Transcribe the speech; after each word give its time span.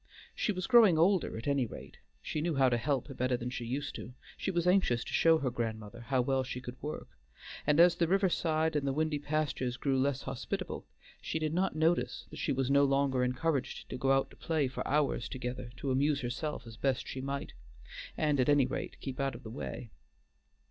She 0.33 0.51
was 0.51 0.65
growing 0.65 0.97
older 0.97 1.37
at 1.37 1.47
any 1.47 1.67
rate; 1.67 1.99
she 2.23 2.41
knew 2.41 2.55
how 2.55 2.69
to 2.69 2.77
help 2.77 3.15
better 3.15 3.37
than 3.37 3.51
she 3.51 3.65
used; 3.65 3.99
she 4.35 4.49
was 4.49 4.65
anxious 4.65 5.03
to 5.03 5.13
show 5.13 5.37
her 5.37 5.51
grandmother 5.51 5.99
how 6.01 6.21
well 6.21 6.41
she 6.43 6.59
could 6.59 6.81
work, 6.81 7.09
and 7.67 7.79
as 7.79 7.93
the 7.93 8.07
river 8.07 8.27
side 8.27 8.75
and 8.75 8.87
the 8.87 8.93
windy 8.93 9.19
pastures 9.19 9.77
grew 9.77 9.99
less 9.99 10.23
hospitable, 10.23 10.87
she 11.21 11.37
did 11.37 11.53
not 11.53 11.75
notice 11.75 12.25
that 12.31 12.39
she 12.39 12.51
was 12.51 12.71
no 12.71 12.83
longer 12.83 13.23
encouraged 13.23 13.89
to 13.91 13.97
go 13.99 14.11
out 14.11 14.31
to 14.31 14.35
play 14.35 14.67
for 14.67 14.87
hours 14.87 15.29
together 15.29 15.69
to 15.77 15.91
amuse 15.91 16.21
herself 16.21 16.65
as 16.65 16.77
best 16.77 17.07
she 17.07 17.21
might, 17.21 17.53
and 18.17 18.39
at 18.39 18.49
any 18.49 18.65
rate 18.65 18.99
keep 19.01 19.19
out 19.19 19.35
of 19.35 19.43
the 19.43 19.51
way. 19.51 19.91